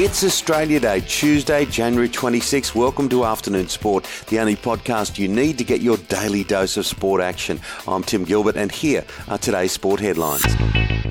It's 0.00 0.22
Australia 0.22 0.78
Day, 0.78 1.00
Tuesday, 1.00 1.64
January 1.64 2.08
26. 2.08 2.72
Welcome 2.72 3.08
to 3.08 3.24
Afternoon 3.24 3.66
Sport, 3.66 4.08
the 4.28 4.38
only 4.38 4.54
podcast 4.54 5.18
you 5.18 5.26
need 5.26 5.58
to 5.58 5.64
get 5.64 5.80
your 5.80 5.96
daily 5.96 6.44
dose 6.44 6.76
of 6.76 6.86
sport 6.86 7.20
action. 7.20 7.58
I'm 7.84 8.04
Tim 8.04 8.22
Gilbert, 8.22 8.56
and 8.56 8.70
here 8.70 9.04
are 9.26 9.38
today's 9.38 9.72
sport 9.72 9.98
headlines. 9.98 10.44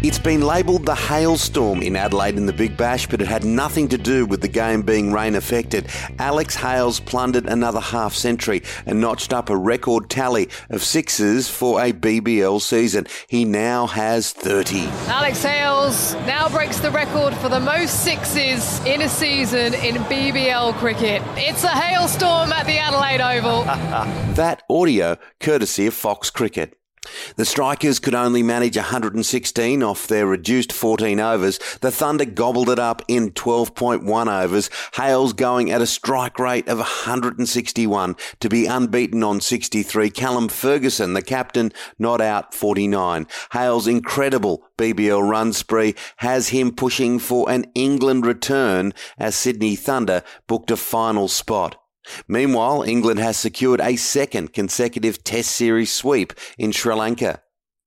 It's 0.03 0.19
been 0.19 0.41
labelled 0.41 0.85
the 0.85 0.95
hailstorm 0.95 1.81
in 1.81 1.97
Adelaide 1.97 2.37
in 2.37 2.45
the 2.45 2.53
Big 2.53 2.77
Bash, 2.77 3.07
but 3.07 3.19
it 3.19 3.27
had 3.27 3.43
nothing 3.43 3.89
to 3.89 3.97
do 3.97 4.25
with 4.25 4.41
the 4.41 4.47
game 4.47 4.83
being 4.83 5.11
rain 5.11 5.35
affected. 5.35 5.87
Alex 6.19 6.55
Hales 6.55 6.99
plundered 6.99 7.47
another 7.47 7.81
half 7.81 8.13
century 8.13 8.61
and 8.85 9.01
notched 9.01 9.33
up 9.33 9.49
a 9.49 9.57
record 9.57 10.09
tally 10.09 10.49
of 10.69 10.81
sixes 10.81 11.49
for 11.49 11.81
a 11.81 11.91
BBL 11.91 12.61
season. 12.61 13.07
He 13.27 13.43
now 13.43 13.87
has 13.87 14.31
30. 14.31 14.85
Alex 15.07 15.43
Hales 15.43 16.13
now 16.25 16.47
breaks 16.47 16.79
the 16.79 16.91
record 16.91 17.33
for 17.33 17.49
the 17.49 17.59
most 17.59 18.03
sixes 18.03 18.76
in 18.85 19.01
a 19.01 19.09
season 19.09 19.73
in 19.73 19.95
BBL 19.95 20.73
cricket. 20.75 21.21
It's 21.35 21.63
a 21.63 21.69
hailstorm 21.69 22.51
at 22.51 22.65
the 22.65 22.77
Adelaide 22.77 23.21
Oval. 23.21 23.63
that 24.35 24.63
audio 24.69 25.17
courtesy 25.39 25.87
of 25.87 25.93
Fox 25.93 26.29
Cricket. 26.29 26.77
The 27.35 27.45
Strikers 27.45 27.99
could 27.99 28.15
only 28.15 28.43
manage 28.43 28.75
116 28.75 29.83
off 29.83 30.07
their 30.07 30.27
reduced 30.27 30.71
14 30.71 31.19
overs. 31.19 31.59
The 31.81 31.91
Thunder 31.91 32.25
gobbled 32.25 32.69
it 32.69 32.79
up 32.79 33.01
in 33.07 33.31
12.1 33.31 34.43
overs. 34.43 34.69
Hales 34.93 35.33
going 35.33 35.71
at 35.71 35.81
a 35.81 35.87
strike 35.87 36.39
rate 36.39 36.67
of 36.67 36.77
161 36.77 38.15
to 38.39 38.49
be 38.49 38.65
unbeaten 38.65 39.23
on 39.23 39.41
63. 39.41 40.09
Callum 40.09 40.49
Ferguson, 40.49 41.13
the 41.13 41.21
captain, 41.21 41.71
not 41.97 42.21
out 42.21 42.53
49. 42.53 43.27
Hales' 43.51 43.87
incredible 43.87 44.63
BBL 44.77 45.27
run 45.27 45.53
spree 45.53 45.95
has 46.17 46.49
him 46.49 46.71
pushing 46.71 47.19
for 47.19 47.49
an 47.49 47.65
England 47.75 48.25
return 48.25 48.93
as 49.17 49.35
Sydney 49.35 49.75
Thunder 49.75 50.23
booked 50.47 50.71
a 50.71 50.77
final 50.77 51.27
spot. 51.27 51.81
Meanwhile, 52.27 52.83
England 52.83 53.19
has 53.19 53.37
secured 53.37 53.81
a 53.81 53.95
second 53.95 54.53
consecutive 54.53 55.23
Test 55.23 55.51
Series 55.51 55.91
sweep 55.91 56.33
in 56.57 56.71
Sri 56.71 56.93
Lanka. 56.93 57.41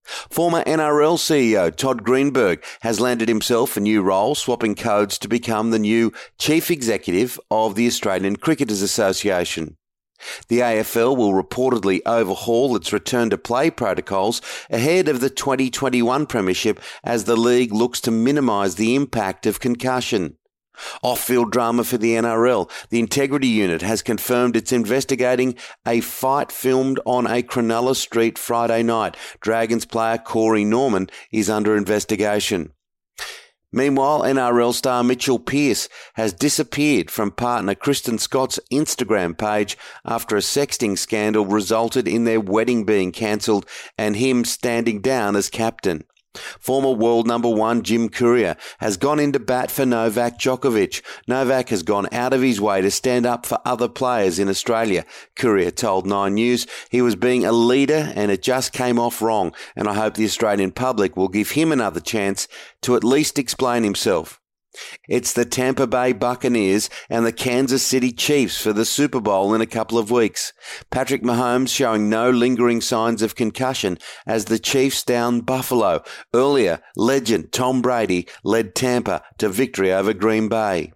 Former 0.04 0.64
NRL 0.64 1.18
CEO 1.18 1.74
Todd 1.74 2.02
Greenberg 2.02 2.64
has 2.80 3.00
landed 3.00 3.28
himself 3.28 3.76
a 3.76 3.80
new 3.80 4.02
role, 4.02 4.34
swapping 4.34 4.74
codes 4.74 5.18
to 5.18 5.28
become 5.28 5.70
the 5.70 5.78
new 5.78 6.12
Chief 6.38 6.70
Executive 6.70 7.38
of 7.50 7.74
the 7.74 7.86
Australian 7.86 8.36
Cricketers 8.36 8.82
Association. 8.82 9.76
The 10.48 10.58
AFL 10.58 11.16
will 11.16 11.32
reportedly 11.32 12.00
overhaul 12.04 12.76
its 12.76 12.92
return 12.92 13.30
to 13.30 13.38
play 13.38 13.70
protocols 13.70 14.42
ahead 14.68 15.08
of 15.08 15.20
the 15.20 15.30
2021 15.30 16.26
Premiership 16.26 16.80
as 17.02 17.24
the 17.24 17.36
league 17.36 17.72
looks 17.72 18.00
to 18.02 18.10
minimise 18.10 18.74
the 18.74 18.94
impact 18.94 19.46
of 19.46 19.60
concussion. 19.60 20.36
Off 21.02 21.20
field 21.20 21.52
drama 21.52 21.84
for 21.84 21.98
the 21.98 22.14
NRL. 22.14 22.70
The 22.90 23.00
Integrity 23.00 23.48
Unit 23.48 23.82
has 23.82 24.02
confirmed 24.02 24.56
it's 24.56 24.72
investigating 24.72 25.54
a 25.86 26.00
fight 26.00 26.52
filmed 26.52 27.00
on 27.04 27.26
a 27.26 27.42
Cronulla 27.42 27.96
Street 27.96 28.38
Friday 28.38 28.82
night. 28.82 29.16
Dragons 29.40 29.84
player 29.84 30.18
Corey 30.18 30.64
Norman 30.64 31.08
is 31.32 31.50
under 31.50 31.76
investigation. 31.76 32.72
Meanwhile, 33.72 34.22
NRL 34.22 34.74
star 34.74 35.04
Mitchell 35.04 35.38
Pearce 35.38 35.88
has 36.14 36.32
disappeared 36.32 37.08
from 37.08 37.30
partner 37.30 37.76
Kristen 37.76 38.18
Scott's 38.18 38.58
Instagram 38.72 39.38
page 39.38 39.78
after 40.04 40.36
a 40.36 40.40
sexting 40.40 40.98
scandal 40.98 41.46
resulted 41.46 42.08
in 42.08 42.24
their 42.24 42.40
wedding 42.40 42.84
being 42.84 43.12
cancelled 43.12 43.66
and 43.96 44.16
him 44.16 44.44
standing 44.44 45.00
down 45.00 45.36
as 45.36 45.48
captain. 45.48 46.02
Former 46.34 46.92
world 46.92 47.26
number 47.26 47.48
one 47.48 47.82
Jim 47.82 48.08
Courier 48.08 48.56
has 48.78 48.96
gone 48.96 49.18
into 49.18 49.40
bat 49.40 49.70
for 49.70 49.84
Novak 49.84 50.38
Djokovic. 50.38 51.02
Novak 51.26 51.70
has 51.70 51.82
gone 51.82 52.08
out 52.12 52.32
of 52.32 52.42
his 52.42 52.60
way 52.60 52.80
to 52.80 52.90
stand 52.90 53.26
up 53.26 53.44
for 53.46 53.58
other 53.64 53.88
players 53.88 54.38
in 54.38 54.48
Australia. 54.48 55.04
Courier 55.34 55.72
told 55.72 56.06
Nine 56.06 56.34
News 56.34 56.66
he 56.88 57.02
was 57.02 57.16
being 57.16 57.44
a 57.44 57.52
leader 57.52 58.12
and 58.14 58.30
it 58.30 58.42
just 58.42 58.72
came 58.72 58.98
off 58.98 59.20
wrong 59.20 59.52
and 59.74 59.88
I 59.88 59.94
hope 59.94 60.14
the 60.14 60.24
Australian 60.24 60.70
public 60.70 61.16
will 61.16 61.28
give 61.28 61.50
him 61.50 61.72
another 61.72 62.00
chance 62.00 62.46
to 62.82 62.94
at 62.94 63.02
least 63.02 63.38
explain 63.38 63.82
himself. 63.82 64.40
It's 65.08 65.32
the 65.32 65.44
Tampa 65.44 65.86
Bay 65.86 66.12
Buccaneers 66.12 66.88
and 67.08 67.26
the 67.26 67.32
Kansas 67.32 67.84
City 67.84 68.12
Chiefs 68.12 68.60
for 68.60 68.72
the 68.72 68.84
Super 68.84 69.20
Bowl 69.20 69.54
in 69.54 69.60
a 69.60 69.66
couple 69.66 69.98
of 69.98 70.10
weeks. 70.10 70.52
Patrick 70.90 71.22
Mahomes 71.22 71.68
showing 71.68 72.08
no 72.08 72.30
lingering 72.30 72.80
signs 72.80 73.22
of 73.22 73.34
concussion 73.34 73.98
as 74.26 74.44
the 74.44 74.58
Chiefs 74.58 75.02
down 75.02 75.40
Buffalo. 75.40 76.02
Earlier, 76.34 76.80
legend 76.96 77.52
Tom 77.52 77.82
Brady 77.82 78.28
led 78.44 78.74
Tampa 78.74 79.22
to 79.38 79.48
victory 79.48 79.92
over 79.92 80.12
Green 80.12 80.48
Bay. 80.48 80.92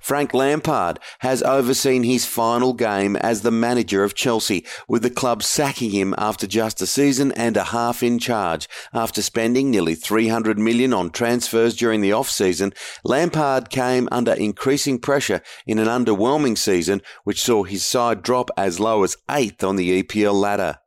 Frank 0.00 0.32
Lampard 0.32 1.00
has 1.20 1.42
overseen 1.42 2.04
his 2.04 2.24
final 2.24 2.72
game 2.72 3.16
as 3.16 3.42
the 3.42 3.50
manager 3.50 4.04
of 4.04 4.14
Chelsea, 4.14 4.64
with 4.88 5.02
the 5.02 5.10
club 5.10 5.42
sacking 5.42 5.90
him 5.90 6.14
after 6.16 6.46
just 6.46 6.80
a 6.80 6.86
season 6.86 7.32
and 7.32 7.56
a 7.56 7.64
half 7.64 8.02
in 8.02 8.18
charge. 8.18 8.68
After 8.92 9.20
spending 9.20 9.70
nearly 9.70 9.94
300 9.94 10.58
million 10.58 10.92
on 10.92 11.10
transfers 11.10 11.74
during 11.76 12.00
the 12.00 12.12
off-season, 12.12 12.72
Lampard 13.02 13.70
came 13.70 14.08
under 14.12 14.32
increasing 14.32 14.98
pressure 14.98 15.40
in 15.66 15.78
an 15.78 15.88
underwhelming 15.88 16.56
season, 16.56 17.02
which 17.24 17.42
saw 17.42 17.64
his 17.64 17.84
side 17.84 18.22
drop 18.22 18.50
as 18.56 18.78
low 18.78 19.02
as 19.02 19.16
eighth 19.30 19.64
on 19.64 19.76
the 19.76 20.02
EPL 20.02 20.34
ladder. 20.34 20.78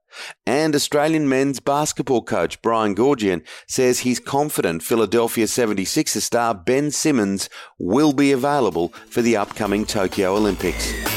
And 0.46 0.76
Australian 0.76 1.28
men's 1.30 1.60
basketball 1.60 2.22
coach 2.22 2.62
Brian 2.62 2.96
Goorjian 2.96 3.44
says 3.68 4.00
he's 4.00 4.20
confident 4.20 4.84
Philadelphia 4.84 5.46
76ers 5.46 6.22
star 6.22 6.54
Ben 6.54 6.92
Simmons 6.92 7.50
will 7.78 8.14
be 8.14 8.32
available 8.32 8.90
for 9.10 9.22
the 9.22 9.38
upcoming 9.38 9.86
Tokyo 9.86 10.36
Olympics. 10.36 11.17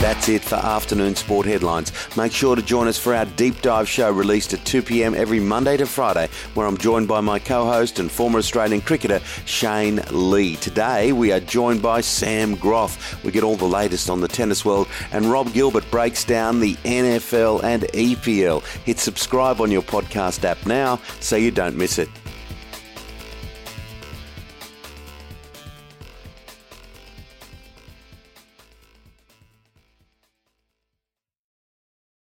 That's 0.00 0.30
it 0.30 0.42
for 0.42 0.54
afternoon 0.54 1.14
sport 1.14 1.44
headlines. 1.44 1.92
Make 2.16 2.32
sure 2.32 2.56
to 2.56 2.62
join 2.62 2.88
us 2.88 2.98
for 2.98 3.14
our 3.14 3.26
deep 3.26 3.60
dive 3.60 3.86
show 3.86 4.10
released 4.10 4.54
at 4.54 4.64
2 4.64 4.80
p.m. 4.80 5.14
every 5.14 5.40
Monday 5.40 5.76
to 5.76 5.84
Friday, 5.84 6.30
where 6.54 6.66
I'm 6.66 6.78
joined 6.78 7.06
by 7.06 7.20
my 7.20 7.38
co 7.38 7.66
host 7.66 7.98
and 7.98 8.10
former 8.10 8.38
Australian 8.38 8.80
cricketer, 8.80 9.20
Shane 9.44 10.00
Lee. 10.10 10.56
Today, 10.56 11.12
we 11.12 11.32
are 11.32 11.40
joined 11.40 11.82
by 11.82 12.00
Sam 12.00 12.54
Groth. 12.54 13.22
We 13.22 13.30
get 13.30 13.44
all 13.44 13.56
the 13.56 13.66
latest 13.66 14.08
on 14.08 14.22
the 14.22 14.28
tennis 14.28 14.64
world, 14.64 14.88
and 15.12 15.26
Rob 15.26 15.52
Gilbert 15.52 15.88
breaks 15.90 16.24
down 16.24 16.60
the 16.60 16.76
NFL 16.76 17.62
and 17.62 17.82
EPL. 17.82 18.64
Hit 18.86 18.98
subscribe 18.98 19.60
on 19.60 19.70
your 19.70 19.82
podcast 19.82 20.44
app 20.44 20.64
now 20.64 20.98
so 21.20 21.36
you 21.36 21.50
don't 21.50 21.76
miss 21.76 21.98
it. 21.98 22.08